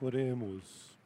[0.00, 0.98] Oremos.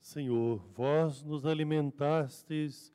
[0.00, 2.92] Senhor, vós nos alimentastes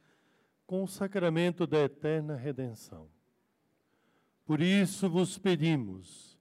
[0.65, 3.07] com o sacramento da eterna redenção.
[4.45, 6.37] Por isso vos pedimos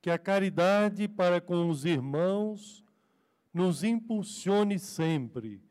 [0.00, 2.84] que a caridade para com os irmãos
[3.52, 5.62] nos impulsione sempre,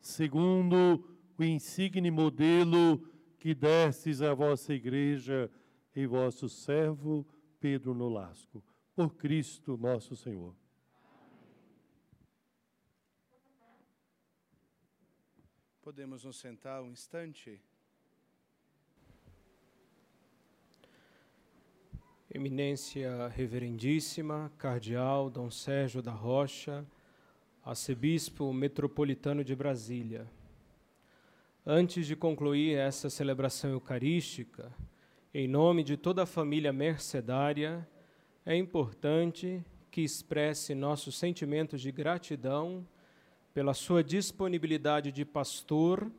[0.00, 2.98] segundo o insigne modelo
[3.38, 5.50] que destes à vossa igreja
[5.94, 7.26] e vosso servo
[7.58, 8.62] Pedro Nolasco.
[8.94, 10.54] Por Cristo nosso Senhor.
[15.82, 17.60] Podemos nos sentar um instante?
[22.32, 26.86] Eminência Reverendíssima, Cardeal Dom Sérgio da Rocha,
[27.64, 30.26] Arcebispo Metropolitano de Brasília.
[31.64, 34.72] Antes de concluir essa celebração eucarística,
[35.32, 37.88] em nome de toda a família mercedária,
[38.44, 42.84] é importante que expresse nossos sentimentos de gratidão
[43.54, 46.10] pela sua disponibilidade de pastor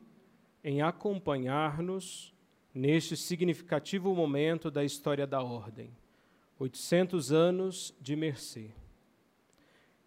[0.63, 2.33] em acompanhar-nos
[2.73, 5.91] neste significativo momento da história da Ordem,
[6.57, 8.71] 800 anos de mercê.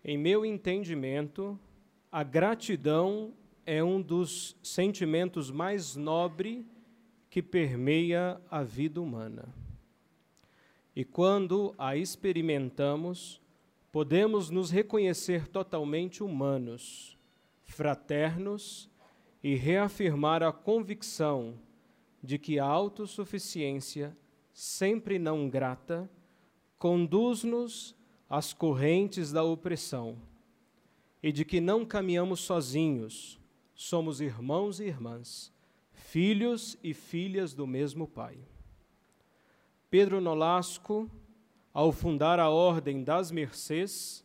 [0.03, 1.61] Em meu entendimento,
[2.11, 3.35] a gratidão
[3.67, 6.65] é um dos sentimentos mais nobres
[7.29, 9.53] que permeia a vida humana.
[10.95, 13.43] E quando a experimentamos,
[13.93, 17.17] podemos nos reconhecer totalmente humanos
[17.67, 18.89] fraternos
[19.43, 21.59] e reafirmar a convicção
[22.23, 24.17] de que a autossuficiência,
[24.53, 26.11] sempre não grata,
[26.79, 27.95] conduz-nos
[28.31, 30.17] às correntes da opressão
[31.23, 33.39] e de que não caminhamos sozinhos,
[33.77, 35.53] somos irmãos e irmãs,
[35.93, 38.39] filhos e filhas do mesmo Pai.
[39.91, 41.11] Pedro Nolasco,
[41.75, 44.25] ao fundar a Ordem das Mercês,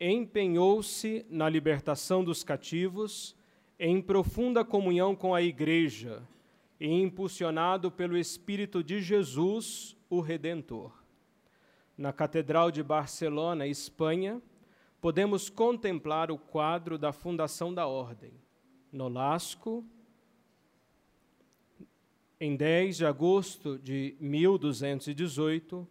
[0.00, 3.34] empenhou-se na libertação dos cativos,
[3.80, 6.22] em profunda comunhão com a Igreja
[6.78, 10.92] e impulsionado pelo Espírito de Jesus, o Redentor.
[11.96, 14.40] Na Catedral de Barcelona, Espanha,
[15.00, 18.32] podemos contemplar o quadro da fundação da Ordem.
[18.92, 19.84] Nolasco,
[22.40, 25.86] em 10 de agosto de 1218,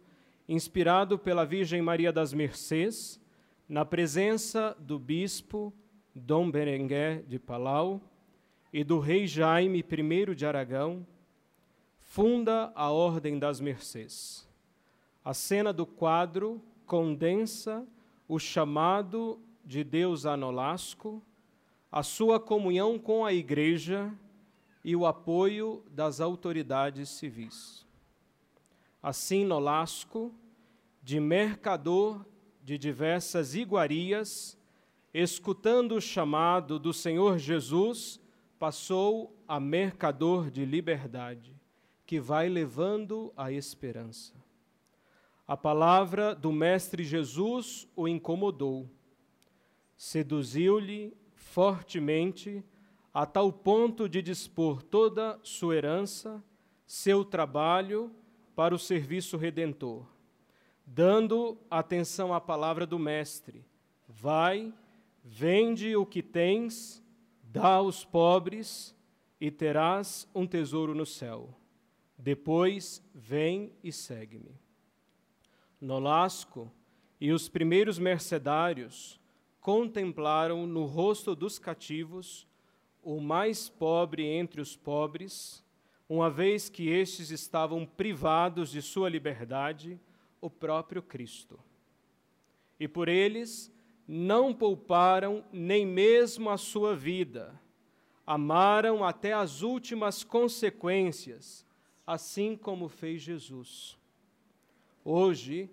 [0.48, 3.20] inspirado pela Virgem Maria das Mercês,
[3.68, 5.72] na presença do bispo
[6.14, 8.00] Dom Berenguer de Palau
[8.72, 11.06] e do rei Jaime I de Aragão,
[12.00, 14.48] funda a Ordem das Mercês.
[15.22, 17.86] A cena do quadro condensa
[18.26, 21.22] o chamado de Deus a Nolasco,
[21.90, 24.12] a sua comunhão com a Igreja
[24.84, 27.86] e o apoio das autoridades civis.
[29.02, 30.34] Assim, Nolasco,
[31.02, 32.24] de mercador
[32.62, 34.58] de diversas iguarias,
[35.14, 38.20] escutando o chamado do Senhor Jesus,
[38.58, 41.56] passou a mercador de liberdade,
[42.04, 44.34] que vai levando a esperança.
[45.46, 48.86] A palavra do Mestre Jesus o incomodou,
[49.96, 51.16] seduziu-lhe
[51.58, 52.62] fortemente,
[53.12, 56.40] a tal ponto de dispor toda sua herança,
[56.86, 58.12] seu trabalho
[58.54, 60.06] para o serviço redentor
[60.94, 63.64] dando atenção à palavra do Mestre:
[64.08, 64.72] Vai,
[65.22, 67.02] vende o que tens,
[67.42, 68.96] dá aos pobres
[69.40, 71.54] e terás um tesouro no céu.
[72.16, 74.58] Depois vem e segue-me.
[75.80, 76.70] Nolasco
[77.20, 79.20] e os primeiros mercedários
[79.68, 82.48] contemplaram no rosto dos cativos
[83.02, 85.62] o mais pobre entre os pobres,
[86.08, 90.00] uma vez que estes estavam privados de sua liberdade
[90.40, 91.60] o próprio Cristo.
[92.80, 93.70] E por eles
[94.06, 97.60] não pouparam nem mesmo a sua vida,
[98.26, 101.62] amaram até as últimas consequências,
[102.06, 103.98] assim como fez Jesus.
[105.04, 105.68] Hoje,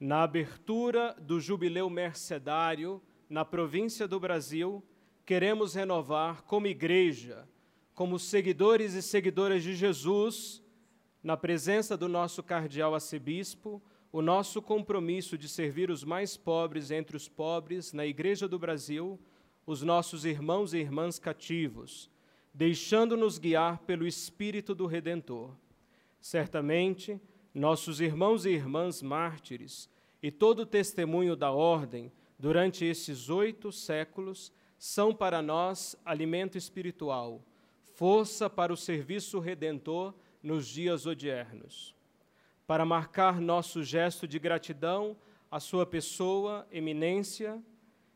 [0.00, 4.82] na abertura do jubileu mercedário na província do Brasil,
[5.24, 7.48] queremos renovar como igreja,
[7.94, 10.62] como seguidores e seguidoras de Jesus,
[11.22, 13.82] na presença do nosso cardeal arcebispo,
[14.12, 19.18] o nosso compromisso de servir os mais pobres entre os pobres na Igreja do Brasil,
[19.66, 22.08] os nossos irmãos e irmãs cativos,
[22.54, 25.50] deixando-nos guiar pelo Espírito do Redentor.
[26.20, 27.20] Certamente,
[27.52, 29.90] nossos irmãos e irmãs mártires
[30.22, 37.42] e todo o testemunho da ordem durante esses oito séculos são para nós alimento espiritual,
[37.94, 41.94] força para o serviço redentor nos dias odiernos.
[42.66, 45.16] Para marcar nosso gesto de gratidão
[45.50, 47.62] à sua pessoa, eminência,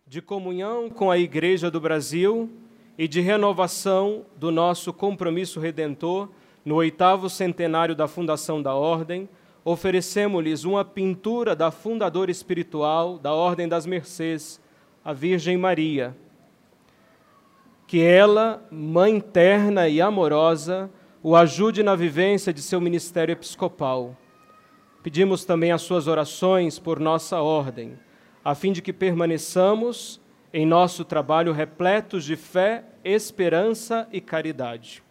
[0.07, 2.51] de comunhão com a Igreja do Brasil
[2.99, 6.29] e de renovação do nosso compromisso redentor
[6.65, 9.29] no oitavo centenário da fundação da Ordem,
[9.65, 14.61] oferecemos-lhes uma pintura da fundadora espiritual da Ordem das Mercês,
[15.05, 16.17] a Virgem Maria.
[17.87, 20.91] Que ela, mãe terna e amorosa,
[21.23, 24.17] o ajude na vivência de seu ministério episcopal.
[25.03, 27.99] Pedimos também as suas orações por nossa ordem,
[28.45, 30.21] a fim de que permaneçamos
[30.53, 35.03] em nosso trabalho repletos de fé, esperança e caridade.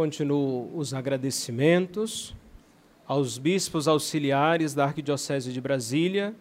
[0.00, 2.34] Continuo os agradecimentos
[3.06, 6.34] aos bispos auxiliares da Arquidiocese de Brasília,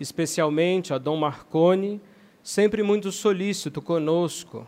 [0.00, 2.00] especialmente a Dom Marconi,
[2.42, 4.66] sempre muito solícito conosco.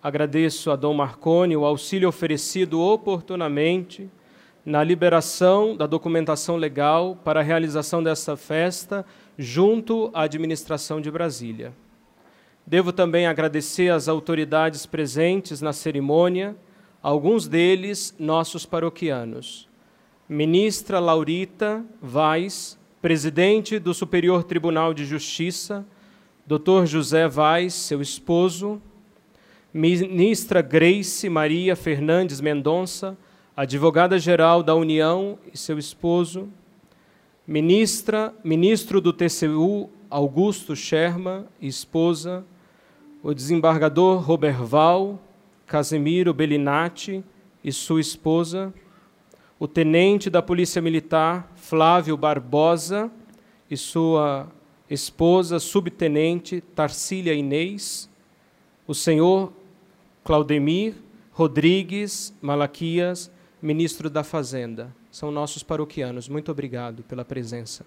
[0.00, 4.08] Agradeço a Dom Marconi o auxílio oferecido oportunamente
[4.64, 9.04] na liberação da documentação legal para a realização desta festa
[9.36, 11.72] junto à administração de Brasília.
[12.64, 16.56] Devo também agradecer às autoridades presentes na cerimônia
[17.02, 19.68] alguns deles nossos paroquianos.
[20.28, 25.86] Ministra Laurita Vaz, presidente do Superior Tribunal de Justiça,
[26.46, 26.84] Dr.
[26.84, 28.80] José Vaz, seu esposo,
[29.72, 33.16] ministra Grace Maria Fernandes Mendonça,
[33.56, 36.48] advogada-geral da União e seu esposo,
[37.46, 42.44] ministra, ministro do TCU Augusto Sherma e esposa,
[43.22, 45.20] o desembargador Roberval,
[45.70, 47.22] Casemiro Bellinati
[47.62, 48.74] e sua esposa,
[49.56, 53.08] o tenente da Polícia Militar Flávio Barbosa
[53.70, 54.48] e sua
[54.90, 58.10] esposa, subtenente Tarsília Inês,
[58.84, 59.52] o senhor
[60.24, 60.96] Claudemir
[61.30, 63.30] Rodrigues Malaquias,
[63.62, 64.92] ministro da Fazenda.
[65.08, 66.28] São nossos paroquianos.
[66.28, 67.86] Muito obrigado pela presença.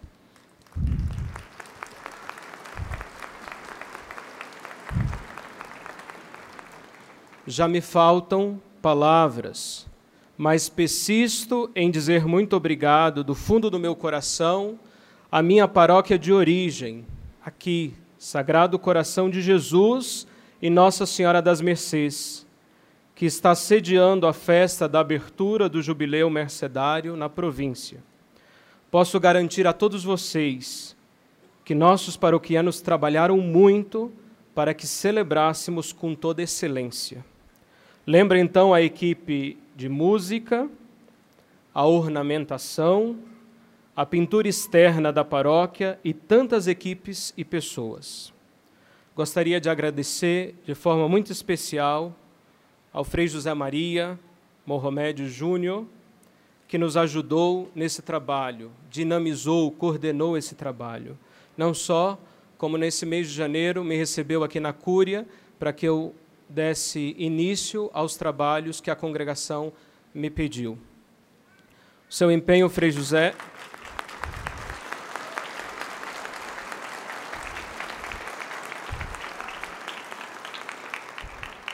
[7.46, 9.86] Já me faltam palavras,
[10.38, 14.80] mas persisto em dizer muito obrigado do fundo do meu coração
[15.32, 17.06] à minha paróquia de origem,
[17.44, 20.26] aqui, Sagrado Coração de Jesus
[20.62, 22.46] e Nossa Senhora das Mercês,
[23.16, 28.02] que está sediando a festa da abertura do Jubileu Mercedário na província.
[28.90, 30.96] Posso garantir a todos vocês
[31.66, 34.12] que nossos paroquianos trabalharam muito
[34.54, 37.26] para que celebrássemos com toda excelência.
[38.06, 40.70] Lembra então a equipe de música,
[41.74, 43.18] a ornamentação,
[43.96, 48.34] a pintura externa da paróquia e tantas equipes e pessoas.
[49.16, 52.14] Gostaria de agradecer de forma muito especial
[52.92, 54.20] ao Frei José Maria
[54.66, 55.86] Mohamed Júnior,
[56.68, 61.18] que nos ajudou nesse trabalho, dinamizou, coordenou esse trabalho.
[61.56, 62.20] Não só,
[62.58, 65.26] como nesse mês de janeiro me recebeu aqui na Cúria
[65.58, 66.14] para que eu
[66.54, 69.74] desse início aos trabalhos que a congregação
[70.14, 70.78] me pediu.
[72.08, 73.34] seu empenho, Frei José.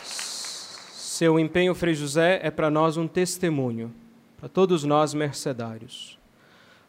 [0.01, 3.93] Seu empenho, Frei José, é para nós um testemunho,
[4.38, 6.17] para todos nós mercedários.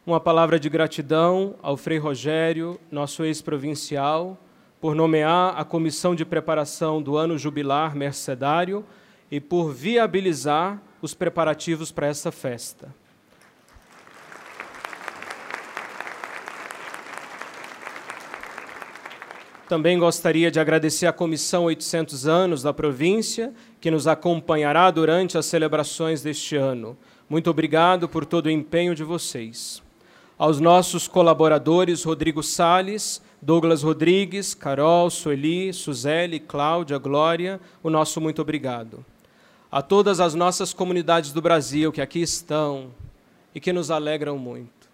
[0.07, 4.39] Uma palavra de gratidão ao Frei Rogério, nosso ex-provincial,
[4.81, 8.85] por nomear a comissão de preparação do ano jubilar mercedário
[9.31, 12.95] e por viabilizar os preparativos para essa festa.
[19.69, 25.47] Também gostaria de agradecer à Comissão 800 Anos da província, que nos acompanhará durante as
[25.47, 26.99] celebrações deste ano.
[27.29, 29.81] Muito obrigado por todo o empenho de vocês.
[30.41, 38.41] Aos nossos colaboradores Rodrigo Sales, Douglas Rodrigues, Carol, Sueli, Suzele, Cláudia, Glória, o nosso muito
[38.41, 39.05] obrigado.
[39.71, 42.91] A todas as nossas comunidades do Brasil que aqui estão
[43.55, 44.89] e que nos alegram muito.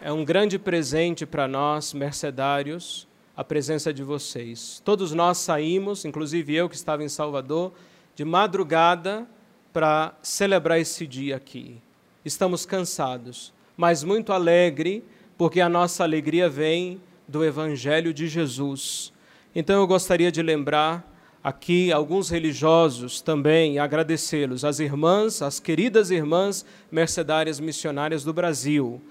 [0.00, 4.80] É um grande presente para nós, mercedários, a presença de vocês.
[4.84, 7.72] Todos nós saímos, inclusive eu que estava em Salvador,
[8.14, 9.26] de madrugada
[9.72, 11.80] para celebrar esse dia aqui.
[12.24, 15.04] Estamos cansados, mas muito alegre,
[15.36, 19.12] porque a nossa alegria vem do Evangelho de Jesus.
[19.54, 26.64] Então eu gostaria de lembrar aqui alguns religiosos também, agradecê-los, as irmãs, as queridas irmãs
[26.90, 29.02] mercedárias missionárias do Brasil,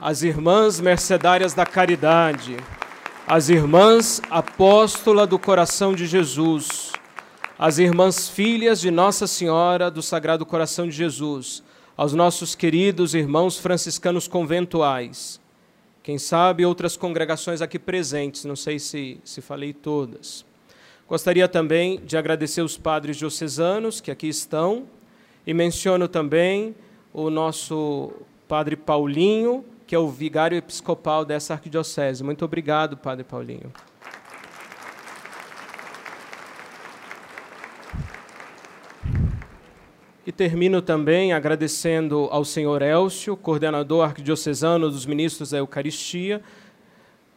[0.00, 2.56] as irmãs mercedárias da caridade,
[3.26, 6.91] as irmãs apóstola do coração de Jesus,
[7.58, 11.62] as irmãs filhas de Nossa Senhora do Sagrado Coração de Jesus,
[11.96, 15.40] aos nossos queridos irmãos franciscanos conventuais,
[16.02, 20.44] quem sabe outras congregações aqui presentes, não sei se, se falei todas.
[21.06, 24.86] Gostaria também de agradecer os padres diocesanos que aqui estão,
[25.46, 26.74] e menciono também
[27.12, 28.12] o nosso
[28.48, 32.24] padre Paulinho, que é o vigário episcopal dessa arquidiocese.
[32.24, 33.72] Muito obrigado, Padre Paulinho.
[40.24, 46.40] E termino também agradecendo ao senhor Elcio, coordenador arquidiocesano dos ministros da Eucaristia,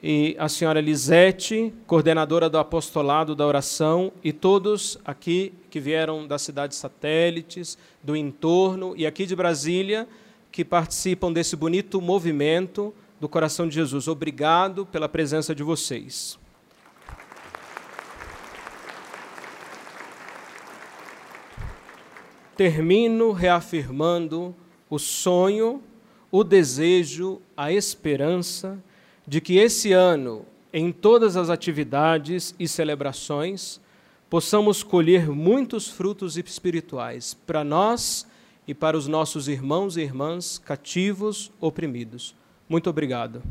[0.04, 6.44] e a senhora Lisete, coordenadora do apostolado da oração, e todos aqui que vieram das
[6.44, 10.08] cidades satélites, do entorno e aqui de Brasília,
[10.52, 14.08] que participam desse bonito movimento do coração de Jesus.
[14.08, 16.38] Obrigado pela presença de vocês.
[22.56, 24.56] Termino reafirmando
[24.90, 25.84] o sonho,
[26.32, 28.78] o desejo, a esperança
[29.28, 33.80] de que esse ano, em todas as atividades e celebrações,
[34.30, 38.28] possamos colher muitos frutos espirituais para nós
[38.68, 42.36] e para os nossos irmãos e irmãs cativos, oprimidos.
[42.68, 43.44] Muito obrigado.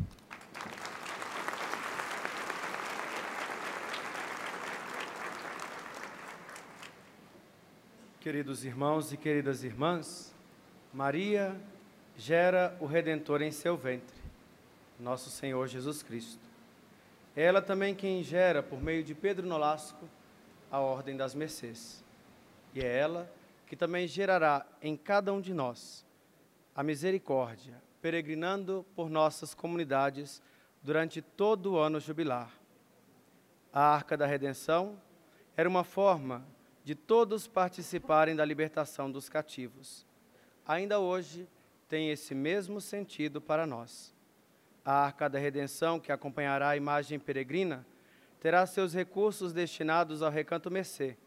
[8.25, 10.33] Queridos irmãos e queridas irmãs,
[10.91, 11.55] Maria
[12.17, 14.17] gera o Redentor em seu ventre,
[14.99, 16.41] nosso Senhor Jesus Cristo.
[17.35, 20.09] É ela também quem gera, por meio de Pedro Nolasco,
[20.71, 22.03] a Ordem das Mercês.
[22.73, 23.31] E é ela
[23.67, 26.03] que também gerará em cada um de nós
[26.75, 30.41] a misericórdia, peregrinando por nossas comunidades
[30.81, 32.49] durante todo o ano jubilar.
[33.71, 34.99] A Arca da Redenção
[35.55, 36.43] era uma forma
[36.85, 40.05] de todos participarem da libertação dos cativos.
[40.67, 41.49] Ainda hoje
[41.89, 44.13] tem esse mesmo sentido para nós.
[44.85, 47.83] A Arca da Redenção, que acompanhará a imagem peregrina,
[48.39, 51.17] terá seus recursos destinados ao Recanto Mercê